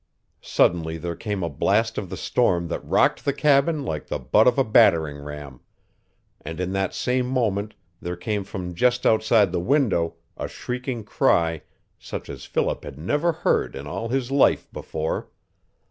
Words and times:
Suddenly 0.41 0.97
there 0.97 1.15
came 1.15 1.43
a 1.43 1.47
blast 1.47 1.99
of 1.99 2.09
the 2.09 2.17
storm 2.17 2.69
that 2.69 2.83
rocked 2.83 3.23
the 3.23 3.33
cabin 3.33 3.85
like 3.85 4.07
the 4.07 4.17
butt 4.17 4.47
of 4.47 4.57
a 4.57 4.63
battering 4.63 5.19
ram, 5.19 5.59
and 6.43 6.59
in 6.59 6.71
that 6.71 6.95
same 6.95 7.27
moment 7.27 7.75
there 8.01 8.15
came 8.15 8.43
from 8.43 8.73
just 8.73 9.05
outside 9.05 9.51
the 9.51 9.59
window 9.59 10.15
a 10.37 10.47
shrieking 10.47 11.03
cry 11.03 11.61
such 11.99 12.31
as 12.31 12.45
Philip 12.45 12.83
had 12.83 12.97
never 12.97 13.31
heard 13.31 13.75
in 13.75 13.85
all 13.85 14.07
his 14.09 14.31
life 14.31 14.67
before. 14.73 15.29